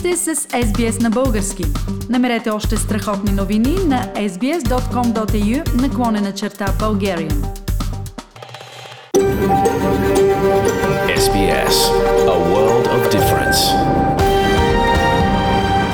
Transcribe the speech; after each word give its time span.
сте 0.00 0.16
с 0.16 0.34
SBS 0.36 1.02
на 1.02 1.10
български. 1.10 1.64
Намерете 2.08 2.50
още 2.50 2.76
страхотни 2.76 3.32
новини 3.32 3.76
на 3.86 4.02
sbs.com.au 4.16 5.82
наклонена 5.82 6.32
черта 6.32 6.66
Bulgarian. 6.66 7.34
SBS, 11.22 11.76
a 12.34 12.38
world 12.52 12.86
of 12.96 13.00
difference. 13.16 13.60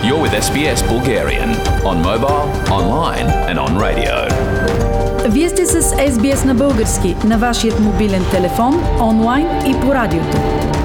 You're 0.07 0.23
with 0.25 0.35
SBS 0.47 0.81
Bulgarian 0.95 1.51
on 1.91 1.97
mobile, 2.11 2.43
online 2.79 3.29
and 3.51 3.57
on 3.67 3.73
radio. 3.87 4.15
Вие 5.29 5.49
сте 5.49 5.67
с 5.67 5.83
SBS 5.93 6.45
на 6.45 6.55
български 6.55 7.17
на 7.25 7.39
вашият 7.39 7.81
мобилен 7.81 8.25
телефон, 8.31 8.85
онлайн 9.01 9.47
и 9.67 9.81
по 9.81 9.95
радиото. 9.95 10.76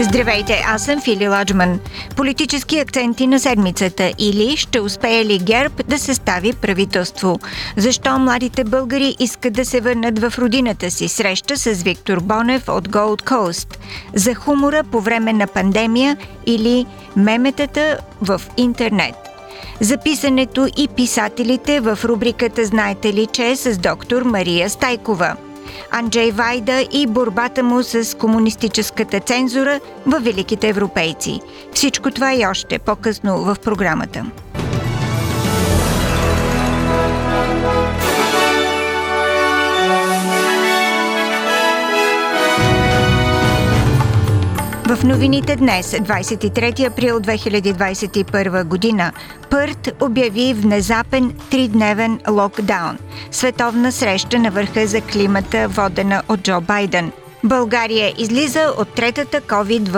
Здравейте, 0.00 0.62
аз 0.66 0.84
съм 0.84 1.00
Фили 1.00 1.28
Ладжман. 1.28 1.80
Политически 2.16 2.78
акценти 2.78 3.26
на 3.26 3.40
седмицата 3.40 4.12
или 4.18 4.56
ще 4.56 4.80
успее 4.80 5.24
ли 5.24 5.38
ГЕРБ 5.38 5.74
да 5.88 5.98
състави 5.98 6.52
правителство? 6.52 7.38
Защо 7.76 8.18
младите 8.18 8.64
българи 8.64 9.16
искат 9.18 9.52
да 9.52 9.64
се 9.64 9.80
върнат 9.80 10.18
в 10.18 10.38
родината 10.38 10.90
си? 10.90 11.08
Среща 11.08 11.56
с 11.56 11.82
Виктор 11.82 12.20
Бонев 12.20 12.68
от 12.68 12.88
Gold 12.88 13.22
Coast. 13.22 13.78
За 14.14 14.34
хумора 14.34 14.84
по 14.84 15.00
време 15.00 15.32
на 15.32 15.46
пандемия 15.46 16.16
или 16.46 16.86
меметата 17.16 17.98
в 18.22 18.42
интернет. 18.56 19.14
Записането 19.80 20.68
и 20.76 20.88
писателите 20.88 21.80
в 21.80 21.98
рубриката 22.04 22.64
Знаете 22.64 23.12
ли, 23.12 23.26
че 23.26 23.46
е 23.46 23.56
с 23.56 23.78
доктор 23.78 24.22
Мария 24.22 24.70
Стайкова– 24.70 25.36
Анджей 25.90 26.30
Вайда 26.30 26.86
и 26.92 27.06
борбата 27.06 27.62
му 27.62 27.82
с 27.82 28.18
комунистическата 28.18 29.20
цензура 29.20 29.80
във 30.06 30.24
Великите 30.24 30.68
европейци. 30.68 31.40
Всичко 31.74 32.10
това 32.10 32.34
и 32.34 32.46
още 32.46 32.78
по-късно 32.78 33.38
в 33.38 33.56
програмата. 33.64 34.26
В 44.88 45.04
новините 45.04 45.56
днес, 45.56 45.90
23 45.92 46.86
април 46.86 47.20
2021 47.20 48.64
година, 48.64 49.12
Пърт 49.50 49.88
обяви 50.00 50.54
внезапен 50.54 51.34
тридневен 51.50 52.20
локдаун. 52.30 52.98
Световна 53.30 53.92
среща 53.92 54.38
на 54.38 54.50
върха 54.50 54.86
за 54.86 55.00
климата, 55.00 55.68
водена 55.68 56.22
от 56.28 56.42
Джо 56.42 56.60
Байден. 56.60 57.12
България 57.44 58.14
излиза 58.18 58.72
от 58.78 58.88
третата 58.88 59.40
COVID 59.40 59.88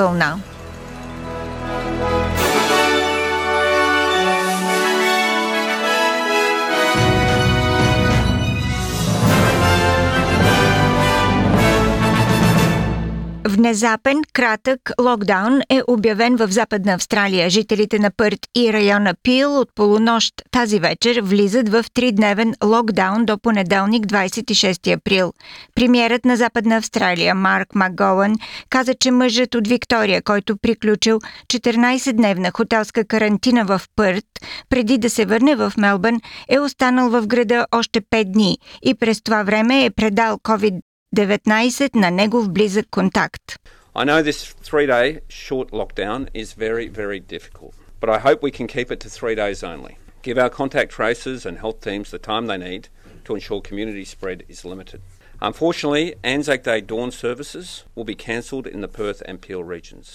Внезапен, 13.69 14.23
кратък 14.33 14.91
локдаун 15.01 15.61
е 15.71 15.81
обявен 15.89 16.37
в 16.37 16.49
Западна 16.51 16.93
Австралия. 16.93 17.51
Жителите 17.51 17.99
на 17.99 18.11
Пърт 18.17 18.39
и 18.57 18.73
района 18.73 19.15
Пил 19.23 19.61
от 19.61 19.75
полунощ 19.75 20.35
тази 20.51 20.79
вечер 20.79 21.21
влизат 21.23 21.69
в 21.69 21.85
тридневен 21.95 22.55
локдаун 22.65 23.25
до 23.25 23.39
понеделник 23.39 24.07
26 24.07 24.97
април. 24.97 25.33
Премьерът 25.75 26.25
на 26.25 26.37
Западна 26.37 26.77
Австралия 26.77 27.35
Марк 27.35 27.75
Макголън 27.75 28.35
каза, 28.71 28.95
че 28.95 29.11
мъжът 29.11 29.55
от 29.55 29.69
Виктория, 29.69 30.23
който 30.23 30.57
приключил 30.57 31.19
14-дневна 31.53 32.57
хотелска 32.57 33.05
карантина 33.05 33.65
в 33.65 33.81
Пърт, 33.97 34.25
преди 34.69 34.99
да 34.99 35.11
се 35.11 35.25
върне 35.25 35.57
в 35.57 35.73
Мелбърн, 35.79 36.21
е 36.49 36.59
останал 36.59 37.11
в 37.11 37.27
града 37.27 37.67
още 37.73 38.01
5 38.01 38.33
дни 38.33 38.59
и 38.83 38.95
през 38.95 39.23
това 39.23 39.43
време 39.43 39.85
е 39.85 39.91
предал 39.91 40.39
COVID 40.39 40.81
19 41.16 41.96
на 41.96 42.12
негов 42.12 42.50
близък 42.50 42.86
контакт. 42.92 43.60
I 43.96 44.04
know 44.04 44.24
this 44.24 44.56
three 44.64 44.88
day 44.88 45.20
short 45.30 45.70
lockdown 45.72 46.28
is 46.34 46.54
very, 46.54 46.88
very 46.88 47.20
difficult, 47.20 47.74
but 48.00 48.10
I 48.10 48.18
hope 48.18 48.42
we 48.42 48.50
can 48.50 48.68
keep 48.68 48.90
it 48.92 49.00
to 49.02 49.10
three 49.10 49.36
days 49.36 49.64
only. 49.64 49.94
Give 50.24 50.40
our 50.40 50.50
contact 50.50 50.90
tracers 50.92 51.46
and 51.46 51.60
health 51.60 51.80
teams 51.82 52.10
the 52.10 52.18
time 52.32 52.48
they 52.48 52.58
need 52.58 52.84
to 53.26 53.36
ensure 53.36 53.62
community 53.62 54.06
spread 54.06 54.44
is 54.50 54.66
limited. 54.66 55.02
Unfortunately, 55.40 56.16
Anzac 56.24 56.64
Day 56.64 56.82
dawn 56.82 57.12
services 57.12 57.84
will 57.96 58.08
be 58.14 58.16
cancelled 58.16 58.66
in 58.66 58.82
the 58.82 58.94
Perth 59.00 59.22
and 59.28 59.40
Peel 59.40 59.64
regions. 59.64 60.08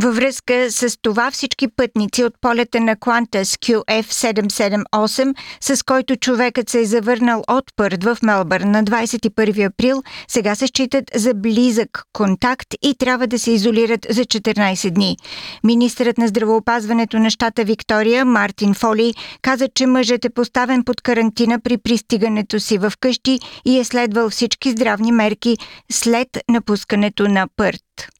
Във 0.00 0.16
връзка 0.16 0.70
с 0.70 0.96
това 1.02 1.30
всички 1.30 1.68
пътници 1.68 2.24
от 2.24 2.34
полета 2.40 2.80
на 2.80 2.96
Qantas 2.96 3.42
QF778, 3.42 5.34
с 5.60 5.82
който 5.82 6.16
човекът 6.16 6.70
се 6.70 6.80
е 6.80 6.84
завърнал 6.84 7.42
от 7.48 7.64
Пърт 7.76 8.04
в 8.04 8.18
Мелбърн 8.22 8.70
на 8.70 8.84
21 8.84 9.66
април, 9.66 10.02
сега 10.28 10.54
се 10.54 10.66
считат 10.66 11.04
за 11.14 11.34
близък 11.34 12.02
контакт 12.12 12.66
и 12.82 12.94
трябва 12.98 13.26
да 13.26 13.38
се 13.38 13.50
изолират 13.50 14.06
за 14.10 14.24
14 14.24 14.90
дни. 14.90 15.16
Министърът 15.64 16.18
на 16.18 16.28
здравеопазването 16.28 17.18
на 17.18 17.30
щата 17.30 17.64
Виктория 17.64 18.24
Мартин 18.24 18.74
Фоли 18.74 19.14
каза, 19.42 19.68
че 19.74 19.86
мъжът 19.86 20.24
е 20.24 20.30
поставен 20.30 20.84
под 20.84 21.00
карантина 21.00 21.60
при 21.60 21.78
пристигането 21.78 22.60
си 22.60 22.78
в 22.78 22.92
къщи 23.00 23.40
и 23.64 23.78
е 23.78 23.84
следвал 23.84 24.30
всички 24.30 24.70
здравни 24.70 25.12
мерки 25.12 25.56
след 25.92 26.28
напускането 26.48 27.28
на 27.28 27.48
Пърт. 27.56 28.15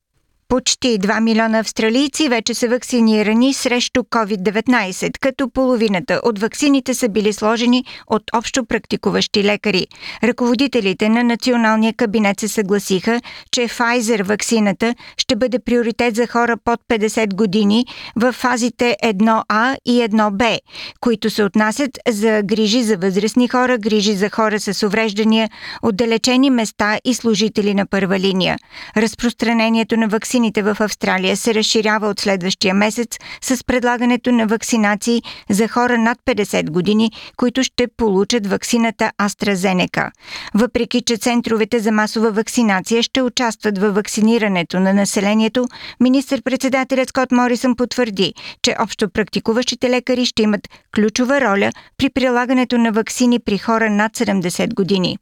Почти 0.49 0.99
2 0.99 1.21
милиона 1.21 1.59
австралийци 1.59 2.29
вече 2.29 2.55
са 2.55 2.69
вакцинирани 2.69 3.55
срещу 3.55 4.01
COVID-19, 4.01 5.19
като 5.21 5.51
половината 5.51 6.21
от 6.25 6.39
вакцините 6.39 6.95
са 6.95 7.09
били 7.09 7.33
сложени 7.33 7.85
от 8.07 8.23
общо 8.35 8.65
практикуващи 8.65 9.45
лекари. 9.45 9.87
Ръководителите 10.25 11.09
на 11.09 11.25
националния 11.25 11.95
кабинет 11.95 12.41
се 12.41 12.49
съгласиха, 12.49 13.21
че 13.53 13.61
Pfizer 13.61 14.23
вакцината 14.23 14.95
ще 15.17 15.37
бъде 15.37 15.59
приоритет 15.59 16.17
за 16.17 16.27
хора 16.27 16.57
под 16.65 16.81
50 16.89 17.35
години 17.35 17.87
в 18.17 18.33
фазите 18.33 18.97
1А 19.05 19.77
и 19.85 20.01
1Б, 20.01 20.59
които 21.01 21.31
се 21.31 21.45
отнасят 21.45 21.91
за 22.09 22.43
грижи 22.45 22.83
за 22.83 22.97
възрастни 22.97 23.49
хора, 23.49 23.79
грижи 23.79 24.13
за 24.13 24.31
хора 24.31 24.61
с 24.61 24.87
увреждания, 24.87 25.51
отдалечени 25.83 26.51
места 26.51 26.99
и 27.05 27.15
служители 27.15 27.75
на 27.75 27.87
първа 27.87 28.19
линия. 28.19 28.57
Разпространението 28.97 29.97
на 29.97 30.09
вакцина 30.09 30.36
ваксините 30.37 30.63
в 30.63 30.77
Австралия 30.81 31.37
се 31.37 31.55
разширява 31.55 32.09
от 32.09 32.21
следващия 32.21 32.75
месец 32.75 33.19
с 33.43 33.65
предлагането 33.65 34.33
на 34.33 34.47
вакцинации 34.47 35.23
за 35.51 35.69
хора 35.69 35.99
над 35.99 36.19
50 36.27 36.71
години, 36.71 37.13
които 37.37 37.63
ще 37.63 37.87
получат 37.97 38.47
ваксината 38.47 39.13
AstraZeneca. 39.19 40.11
Въпреки, 40.55 41.03
че 41.03 41.17
центровете 41.17 41.79
за 41.79 41.93
масова 41.93 42.31
вакцинация 42.31 43.03
ще 43.03 43.23
участват 43.23 43.79
във 43.79 43.95
вакцинирането 43.95 44.81
на 44.81 44.95
населението, 44.95 45.67
министър-председателят 46.01 47.09
Скот 47.09 47.33
Морисън 47.33 47.77
потвърди, 47.77 48.35
че 48.63 48.77
общо 48.79 49.11
практикуващите 49.11 49.91
лекари 49.91 50.25
ще 50.27 50.43
имат 50.43 50.69
ключова 50.95 51.41
роля 51.41 51.71
при 51.99 52.11
прилагането 52.11 52.79
на 52.79 52.93
вакцини 52.93 53.39
при 53.39 53.59
хора 53.59 53.91
над 53.91 54.17
70 54.17 54.75
години. 54.75 55.19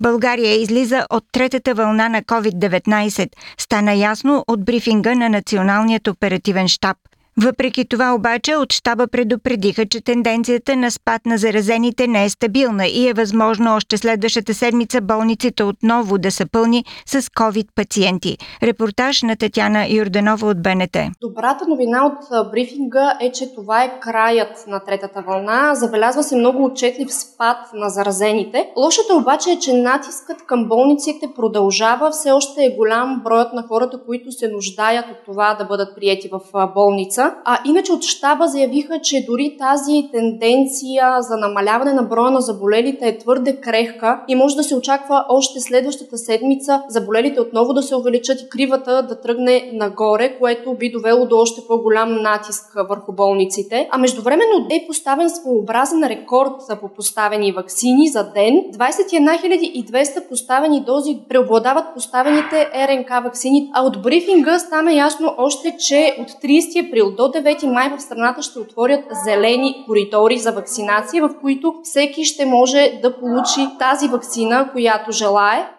България 0.00 0.62
излиза 0.62 1.06
от 1.10 1.24
третата 1.32 1.74
вълна 1.74 2.08
на 2.08 2.22
COVID-19, 2.22 3.28
стана 3.58 3.94
ясно 3.94 4.44
от 4.48 4.64
брифинга 4.64 5.14
на 5.14 5.28
Националният 5.28 6.08
оперативен 6.08 6.68
штаб– 6.68 6.96
въпреки 7.42 7.84
това 7.84 8.14
обаче 8.14 8.56
от 8.56 8.72
щаба 8.72 9.06
предупредиха, 9.06 9.86
че 9.86 10.00
тенденцията 10.00 10.76
на 10.76 10.90
спад 10.90 11.26
на 11.26 11.38
заразените 11.38 12.06
не 12.06 12.24
е 12.24 12.28
стабилна 12.28 12.86
и 12.86 13.08
е 13.08 13.12
възможно 13.12 13.74
още 13.74 13.98
следващата 13.98 14.54
седмица 14.54 15.00
болниците 15.00 15.64
отново 15.64 16.18
да 16.18 16.30
са 16.30 16.46
пълни 16.52 16.84
с 17.06 17.22
COVID 17.22 17.66
пациенти. 17.74 18.38
Репортаж 18.62 19.22
на 19.22 19.36
Татяна 19.36 19.86
Юрданова 19.90 20.46
от 20.46 20.62
БНТ. 20.62 20.96
Добрата 21.20 21.68
новина 21.68 22.06
от 22.06 22.50
брифинга 22.52 23.18
е, 23.20 23.32
че 23.32 23.54
това 23.54 23.84
е 23.84 24.00
краят 24.00 24.64
на 24.68 24.80
третата 24.80 25.22
вълна. 25.26 25.74
Забелязва 25.74 26.22
се 26.22 26.36
много 26.36 26.64
отчетлив 26.64 27.14
спад 27.14 27.56
на 27.74 27.88
заразените. 27.88 28.68
Лошото 28.76 29.16
обаче 29.16 29.50
е, 29.50 29.58
че 29.58 29.72
натискът 29.72 30.46
към 30.46 30.68
болниците 30.68 31.28
продължава. 31.36 32.10
Все 32.10 32.32
още 32.32 32.64
е 32.64 32.76
голям 32.76 33.20
броят 33.24 33.52
на 33.52 33.62
хората, 33.62 34.00
които 34.06 34.32
се 34.32 34.48
нуждаят 34.48 35.06
от 35.10 35.16
това 35.26 35.54
да 35.54 35.64
бъдат 35.64 35.96
приети 35.96 36.28
в 36.32 36.40
болница. 36.74 37.23
Седмица. 37.24 37.42
А 37.44 37.58
иначе 37.64 37.92
от 37.92 38.02
щаба 38.02 38.46
заявиха, 38.46 39.00
че 39.02 39.24
дори 39.28 39.56
тази 39.58 40.08
тенденция 40.12 41.22
за 41.22 41.36
намаляване 41.36 41.92
на 41.92 42.02
броя 42.02 42.30
на 42.30 42.40
заболелите 42.40 43.08
е 43.08 43.18
твърде 43.18 43.56
крехка 43.56 44.20
и 44.28 44.34
може 44.34 44.56
да 44.56 44.62
се 44.62 44.76
очаква 44.76 45.24
още 45.28 45.60
следващата 45.60 46.18
седмица 46.18 46.82
заболелите 46.88 47.40
отново 47.40 47.72
да 47.72 47.82
се 47.82 47.96
увеличат 47.96 48.40
и 48.40 48.48
кривата 48.48 49.06
да 49.08 49.20
тръгне 49.20 49.70
нагоре, 49.72 50.38
което 50.38 50.74
би 50.74 50.90
довело 50.90 51.26
до 51.26 51.38
още 51.38 51.60
по-голям 51.68 52.22
натиск 52.22 52.64
върху 52.88 53.12
болниците. 53.12 53.88
А 53.90 53.98
междувременно 53.98 54.66
е 54.70 54.86
поставен 54.86 55.30
своеобразен 55.30 56.04
рекорд 56.04 56.80
по 56.80 56.88
поставени 56.88 57.52
вакцини 57.52 58.08
за 58.08 58.24
ден. 58.34 58.54
21 58.74 59.84
200 59.84 60.28
поставени 60.28 60.80
дози 60.80 61.18
преобладават 61.28 61.84
поставените 61.94 62.70
РНК 62.88 63.24
вакцини, 63.24 63.70
а 63.74 63.82
от 63.82 64.02
брифинга 64.02 64.58
стана 64.58 64.92
ясно 64.92 65.34
още, 65.38 65.76
че 65.78 66.16
от 66.20 66.28
30 66.30 66.88
април 66.88 67.13
до 67.16 67.22
9 67.22 67.66
май 67.66 67.96
в 67.96 68.00
страната 68.00 68.42
ще 68.42 68.58
отворят 68.58 69.04
зелени 69.24 69.84
коридори 69.86 70.38
за 70.38 70.52
вакцинация, 70.52 71.28
в 71.28 71.40
които 71.40 71.74
всеки 71.82 72.24
ще 72.24 72.46
може 72.46 72.98
да 73.02 73.18
получи 73.18 73.78
тази 73.78 74.08
вакцина, 74.08 74.68
която 74.72 75.12
желае. 75.12 75.70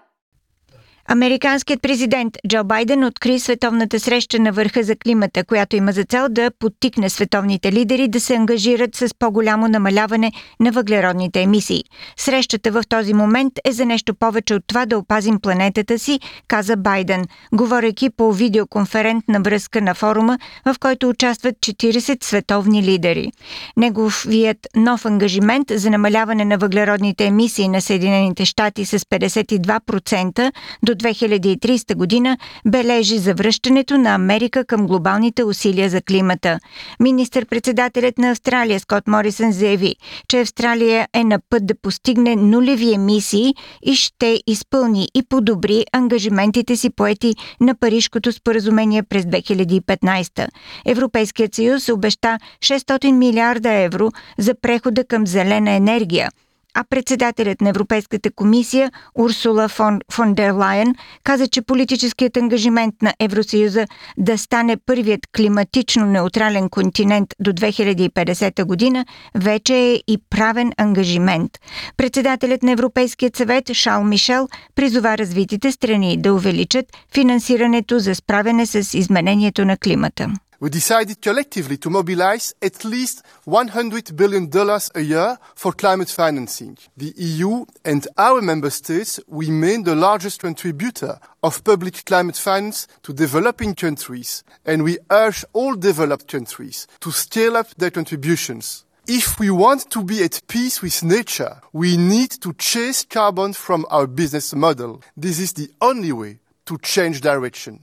Американският 1.08 1.82
президент 1.82 2.38
Джо 2.48 2.64
Байден 2.64 3.04
откри 3.04 3.40
световната 3.40 4.00
среща 4.00 4.40
на 4.40 4.52
върха 4.52 4.84
за 4.84 4.96
климата, 4.96 5.44
която 5.44 5.76
има 5.76 5.92
за 5.92 6.04
цел 6.04 6.28
да 6.30 6.52
подтикне 6.60 7.10
световните 7.10 7.72
лидери 7.72 8.08
да 8.08 8.20
се 8.20 8.36
ангажират 8.36 8.96
с 8.96 9.10
по-голямо 9.20 9.68
намаляване 9.68 10.32
на 10.60 10.72
въглеродните 10.72 11.42
емисии. 11.42 11.84
Срещата 12.18 12.72
в 12.72 12.84
този 12.90 13.14
момент 13.14 13.54
е 13.66 13.72
за 13.72 13.86
нещо 13.86 14.16
повече 14.16 14.56
от 14.56 14.64
това 14.68 14.86
да 14.86 14.98
опазим 14.98 15.40
планетата 15.40 16.00
си, 16.00 16.20
каза 16.48 16.78
Байден, 16.78 17.26
говорейки 17.54 18.10
по 18.10 18.34
видеоконферентна 18.34 19.40
връзка 19.40 19.82
на 19.82 19.94
форума, 19.94 20.40
в 20.66 20.76
който 20.80 21.10
участват 21.10 21.56
40 21.56 22.24
световни 22.24 22.84
лидери. 22.84 23.32
Неговият 23.78 24.68
нов 24.76 25.06
ангажимент 25.06 25.68
за 25.72 25.90
намаляване 25.90 26.46
на 26.46 26.58
въглеродните 26.58 27.26
емисии 27.26 27.68
на 27.68 27.82
Съединените 27.82 28.46
щати 28.46 28.86
с 28.86 29.00
52% 29.00 30.52
до 30.84 30.95
2030 30.96 31.96
година 31.96 32.38
бележи 32.68 33.18
завръщането 33.18 33.98
на 33.98 34.16
Америка 34.16 34.66
към 34.66 34.88
глобалните 34.88 35.44
усилия 35.44 35.90
за 35.90 36.02
климата. 36.02 36.60
Министър-председателят 37.00 38.18
на 38.18 38.32
Австралия 38.32 38.80
Скот 38.80 39.08
Морисън 39.08 39.52
заяви, 39.52 39.96
че 40.28 40.42
Австралия 40.42 41.08
е 41.14 41.24
на 41.24 41.40
път 41.50 41.66
да 41.66 41.76
постигне 41.82 42.36
нулеви 42.36 42.94
емисии 42.94 43.56
и 43.84 43.96
ще 43.96 44.40
изпълни 44.48 45.08
и 45.16 45.24
подобри 45.30 45.86
ангажиментите 45.94 46.76
си 46.76 46.90
поети 46.90 47.36
на 47.62 47.76
Парижкото 47.76 48.32
споразумение 48.32 49.04
през 49.04 49.26
2015. 49.26 50.48
Европейският 50.86 51.56
съюз 51.56 51.90
обеща 51.90 52.40
600 52.60 53.12
милиарда 53.12 53.72
евро 53.72 54.12
за 54.38 54.56
прехода 54.62 55.04
към 55.04 55.28
зелена 55.28 55.72
енергия– 55.72 56.30
а 56.76 56.84
председателят 56.90 57.62
на 57.62 57.70
Европейската 57.70 58.32
комисия 58.32 58.92
Урсула 59.16 59.68
фон, 59.68 60.00
фон 60.12 60.34
дер 60.34 60.52
Лайен 60.52 60.96
каза, 61.24 61.48
че 61.48 61.62
политическият 61.62 62.38
ангажимент 62.38 62.96
на 63.02 63.14
Евросъюза 63.20 63.86
да 64.18 64.38
стане 64.38 64.78
първият 64.78 65.28
климатично 65.36 66.06
неутрален 66.06 66.70
континент 66.70 67.30
до 67.40 67.54
2050 67.54 68.64
година 68.66 69.06
вече 69.36 69.76
е 69.76 69.94
и 70.08 70.18
правен 70.30 70.72
ангажимент. 70.78 71.52
Председателят 71.98 72.64
на 72.64 72.72
Европейският 72.72 73.36
съвет 73.36 73.74
Шал 73.74 74.04
Мишел 74.04 74.48
призова 74.76 75.18
развитите 75.18 75.72
страни 75.72 76.18
да 76.18 76.34
увеличат 76.34 76.86
финансирането 77.14 78.00
за 78.00 78.16
справяне 78.16 78.66
с 78.66 78.94
изменението 78.94 79.66
на 79.66 79.78
климата. 79.78 80.30
We 80.66 80.72
decided 80.72 81.22
collectively 81.22 81.78
to 81.78 81.92
mobilize 81.92 82.56
at 82.60 82.84
least 82.84 83.22
$100 83.46 84.16
billion 84.16 84.50
a 84.96 85.00
year 85.00 85.38
for 85.54 85.72
climate 85.72 86.10
financing. 86.10 86.76
The 86.98 87.14
EU 87.16 87.66
and 87.86 88.08
our 88.18 88.42
member 88.42 88.72
states 88.72 89.20
remain 89.28 89.84
the 89.84 89.94
largest 89.94 90.40
contributor 90.40 91.20
of 91.44 91.64
public 91.64 92.04
climate 92.04 92.36
finance 92.36 92.88
to 93.04 93.14
developing 93.14 93.76
countries, 93.76 94.44
and 94.66 94.84
we 94.84 94.98
urge 95.12 95.46
all 95.54 95.76
developed 95.76 96.28
countries 96.28 96.88
to 97.02 97.12
scale 97.12 97.58
up 97.58 97.68
their 97.76 97.92
contributions. 97.92 98.86
If 99.06 99.40
we 99.40 99.52
want 99.52 99.92
to 99.92 100.04
be 100.04 100.24
at 100.24 100.42
peace 100.48 100.82
with 100.82 101.04
nature, 101.04 101.62
we 101.74 101.96
need 101.96 102.32
to 102.42 102.54
chase 102.54 103.06
carbon 103.06 103.54
from 103.54 103.86
our 103.92 104.08
business 104.08 104.56
model. 104.56 105.04
This 105.16 105.38
is 105.38 105.54
the 105.54 105.70
only 105.80 106.12
way 106.12 106.40
to 106.66 106.80
change 106.80 107.22
direction. 107.22 107.82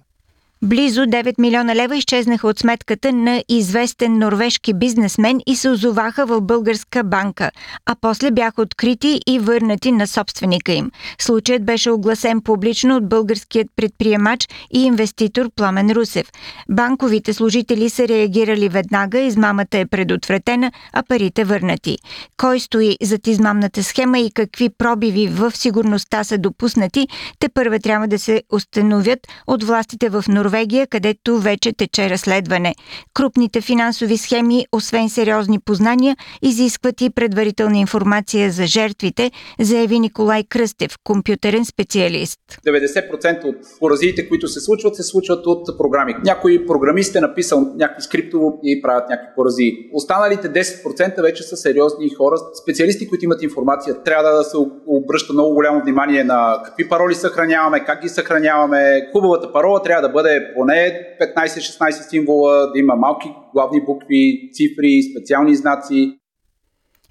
Близо 0.64 1.00
9 1.00 1.34
милиона 1.38 1.74
лева 1.74 1.96
изчезнаха 1.96 2.48
от 2.48 2.58
сметката 2.58 3.12
на 3.12 3.44
известен 3.48 4.18
норвежки 4.18 4.74
бизнесмен 4.74 5.40
и 5.46 5.56
се 5.56 5.70
озоваха 5.70 6.26
в 6.26 6.40
българска 6.40 7.04
банка, 7.04 7.50
а 7.86 7.94
после 8.00 8.30
бяха 8.30 8.62
открити 8.62 9.20
и 9.26 9.38
върнати 9.38 9.92
на 9.92 10.06
собственика 10.06 10.72
им. 10.72 10.90
Случаят 11.20 11.64
беше 11.64 11.90
огласен 11.90 12.40
публично 12.40 12.96
от 12.96 13.08
българският 13.08 13.66
предприемач 13.76 14.48
и 14.74 14.84
инвеститор 14.84 15.50
Пламен 15.56 15.90
Русев. 15.90 16.26
Банковите 16.70 17.32
служители 17.32 17.90
са 17.90 18.08
реагирали 18.08 18.68
веднага, 18.68 19.18
измамата 19.18 19.78
е 19.78 19.86
предотвратена, 19.86 20.72
а 20.92 21.02
парите 21.02 21.44
върнати. 21.44 21.98
Кой 22.36 22.60
стои 22.60 22.96
зад 23.02 23.26
измамната 23.26 23.82
схема 23.82 24.18
и 24.18 24.30
какви 24.30 24.68
пробиви 24.78 25.26
в 25.28 25.56
сигурността 25.56 26.24
са 26.24 26.38
допуснати, 26.38 27.08
те 27.38 27.48
първа 27.48 27.78
трябва 27.78 28.08
да 28.08 28.18
се 28.18 28.42
установят 28.52 29.18
от 29.46 29.64
властите 29.64 30.08
в 30.08 30.24
Норвегия 30.28 30.51
Норвегия, 30.52 30.86
където 30.86 31.38
вече 31.38 31.72
тече 31.72 32.10
разследване. 32.10 32.74
Крупните 33.14 33.60
финансови 33.60 34.16
схеми, 34.16 34.66
освен 34.72 35.08
сериозни 35.08 35.58
познания, 35.64 36.16
изискват 36.42 37.00
и 37.00 37.10
предварителна 37.10 37.78
информация 37.78 38.50
за 38.50 38.66
жертвите, 38.66 39.30
заяви 39.60 39.98
Николай 39.98 40.44
Кръстев, 40.44 40.94
компютърен 41.04 41.64
специалист. 41.64 42.38
90% 42.66 43.44
от 43.44 43.56
поразиите, 43.80 44.28
които 44.28 44.48
се 44.48 44.60
случват, 44.60 44.96
се 44.96 45.02
случват 45.02 45.46
от 45.46 45.78
програми. 45.78 46.14
Някой 46.24 46.64
програмист 46.66 47.16
е 47.16 47.20
написал 47.20 47.60
някакви 47.76 48.02
скриптово 48.02 48.58
и 48.64 48.82
правят 48.82 49.08
някакви 49.08 49.34
порази. 49.36 49.72
Останалите 49.92 50.48
10% 50.48 51.22
вече 51.22 51.42
са 51.42 51.56
сериозни 51.56 52.08
хора, 52.08 52.36
специалисти, 52.62 53.08
които 53.08 53.24
имат 53.24 53.42
информация. 53.42 54.02
Трябва 54.02 54.36
да 54.36 54.44
се 54.44 54.56
обръща 54.86 55.32
много 55.32 55.54
голямо 55.54 55.80
внимание 55.80 56.24
на 56.24 56.62
какви 56.64 56.88
пароли 56.88 57.14
съхраняваме, 57.14 57.84
как 57.84 58.02
ги 58.02 58.08
съхраняваме. 58.08 59.08
Хубавата 59.12 59.52
парола 59.52 59.82
трябва 59.82 60.08
да 60.08 60.12
бъде 60.12 60.41
поне 60.54 61.16
15-16 61.20 62.10
символа, 62.10 62.72
да 62.72 62.78
има 62.78 62.96
малки 62.96 63.28
главни 63.54 63.80
букви, 63.84 64.50
цифри, 64.52 65.02
специални 65.02 65.54
знаци. 65.54 66.18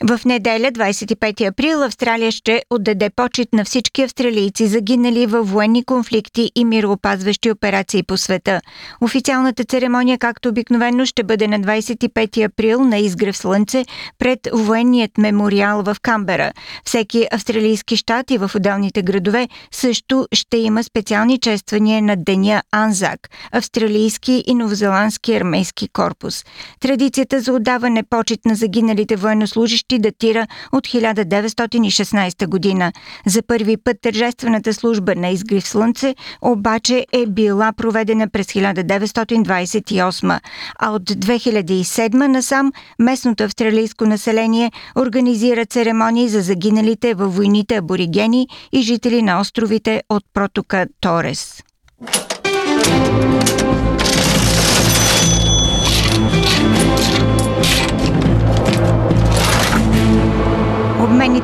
В 0.03 0.25
неделя, 0.25 0.71
25 0.71 1.47
април, 1.47 1.83
Австралия 1.83 2.31
ще 2.31 2.63
отдаде 2.69 3.09
почет 3.09 3.53
на 3.53 3.65
всички 3.65 4.01
австралийци, 4.01 4.67
загинали 4.67 5.25
във 5.25 5.51
военни 5.51 5.83
конфликти 5.83 6.51
и 6.55 6.65
мироопазващи 6.65 7.51
операции 7.51 8.03
по 8.03 8.17
света. 8.17 8.61
Официалната 9.01 9.63
церемония, 9.63 10.17
както 10.17 10.49
обикновено, 10.49 11.05
ще 11.05 11.23
бъде 11.23 11.47
на 11.47 11.59
25 11.59 12.45
април 12.45 12.79
на 12.83 12.97
изгрев 12.97 13.37
слънце 13.37 13.85
пред 14.19 14.39
военният 14.53 15.17
мемориал 15.17 15.83
в 15.83 15.97
Камбера. 16.01 16.51
Всеки 16.85 17.27
австралийски 17.31 17.97
щат 17.97 18.31
и 18.31 18.37
в 18.37 18.51
отделните 18.55 19.01
градове 19.01 19.47
също 19.71 20.27
ще 20.33 20.57
има 20.57 20.83
специални 20.83 21.39
чествания 21.39 22.01
на 22.01 22.15
деня 22.15 22.63
Анзак, 22.71 23.29
австралийски 23.51 24.43
и 24.47 24.53
новозеландски 24.53 25.33
армейски 25.33 25.87
корпус. 25.87 26.45
Традицията 26.79 27.41
за 27.41 27.53
отдаване 27.53 28.03
почет 28.03 28.45
на 28.45 28.55
загиналите 28.55 29.15
военнослужащи 29.15 29.90
почти 29.91 29.99
датира 29.99 30.47
от 30.71 30.87
1916 30.87 32.47
година. 32.47 32.91
За 33.25 33.41
първи 33.41 33.77
път 33.77 33.97
тържествената 34.01 34.73
служба 34.73 35.15
на 35.15 35.29
изгрив 35.29 35.67
слънце 35.67 36.15
обаче 36.41 37.05
е 37.13 37.25
била 37.25 37.73
проведена 37.73 38.29
през 38.29 38.47
1928, 38.47 40.39
а 40.79 40.91
от 40.91 41.03
2007 41.03 42.13
насам 42.27 42.71
местното 42.99 43.43
австралийско 43.43 44.05
население 44.05 44.71
организира 44.95 45.65
церемонии 45.65 46.29
за 46.29 46.41
загиналите 46.41 47.13
във 47.13 47.35
войните 47.35 47.75
аборигени 47.75 48.47
и 48.71 48.81
жители 48.81 49.21
на 49.21 49.39
островите 49.39 50.01
от 50.09 50.23
протока 50.33 50.85
Торес. 51.01 51.63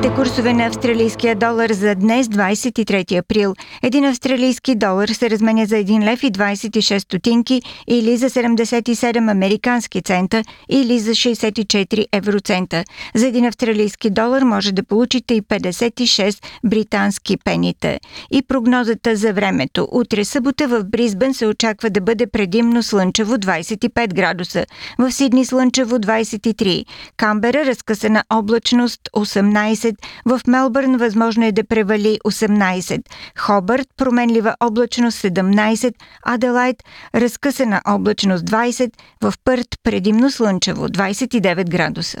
Обменните 0.08 0.30
курсове 0.30 0.52
на 0.52 0.66
австралийския 0.66 1.36
долар 1.36 1.70
за 1.70 1.94
днес, 1.94 2.26
23 2.26 3.18
април. 3.18 3.54
Един 3.82 4.04
австралийски 4.04 4.74
долар 4.74 5.08
се 5.08 5.30
разменя 5.30 5.66
за 5.66 5.76
1 5.76 6.04
лев 6.04 6.22
и 6.22 6.32
26 6.32 6.98
стотинки 6.98 7.62
или 7.86 8.16
за 8.16 8.30
77 8.30 9.30
американски 9.30 10.02
цента 10.02 10.42
или 10.68 10.98
за 10.98 11.10
64 11.10 12.06
евроцента. 12.12 12.84
За 13.14 13.26
един 13.26 13.44
австралийски 13.44 14.10
долар 14.10 14.42
може 14.42 14.72
да 14.72 14.82
получите 14.82 15.34
и 15.34 15.42
56 15.42 16.44
британски 16.64 17.36
пенита. 17.44 17.98
И 18.30 18.42
прогнозата 18.42 19.16
за 19.16 19.32
времето. 19.32 19.88
Утре 19.92 20.24
събота 20.24 20.68
в 20.68 20.84
Бризбен 20.84 21.34
се 21.34 21.46
очаква 21.46 21.90
да 21.90 22.00
бъде 22.00 22.26
предимно 22.26 22.82
слънчево 22.82 23.34
25 23.34 24.14
градуса. 24.14 24.64
В 24.98 25.12
Сидни 25.12 25.44
слънчево 25.44 25.96
23. 25.96 26.84
Камбера 27.16 27.66
разкъсана 27.66 28.24
облачност 28.30 29.00
18. 29.16 29.97
В 30.26 30.40
Мелбърн 30.46 30.96
възможно 30.96 31.44
е 31.44 31.52
да 31.52 31.64
превали 31.64 32.18
18. 32.26 33.02
Хобърт 33.38 33.88
променлива 33.96 34.56
облачност 34.60 35.22
17. 35.22 35.94
Аделайт 36.22 36.82
разкъсана 37.14 37.80
облачност 37.86 38.44
20. 38.44 38.92
В 39.22 39.34
Пърт 39.44 39.68
предимно 39.82 40.30
слънчево 40.30 40.88
29 40.88 41.70
градуса. 41.70 42.20